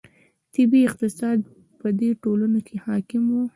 طبیعي 0.53 0.85
اقتصاد 0.89 1.37
په 1.79 1.87
دې 1.99 2.09
ټولنو 2.23 2.59
کې 2.67 2.75
حاکم 2.85 3.23
و. 3.29 3.35